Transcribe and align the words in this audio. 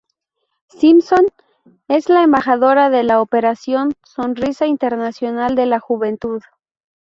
Simpson 0.69 1.27
es 1.87 2.09
la 2.09 2.23
Embajadora 2.23 2.89
de 2.89 3.03
la 3.03 3.21
Operación 3.21 3.93
Sonrisa 4.03 4.65
Internacional 4.65 5.53
de 5.55 5.67
la 5.67 5.79
Juventud. 5.79 6.41